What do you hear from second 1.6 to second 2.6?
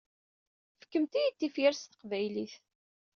s teqbaylit.